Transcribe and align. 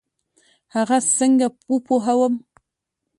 هغه 0.75 0.97
څنګه 1.17 1.47
وپوهوم؟ 1.71 2.33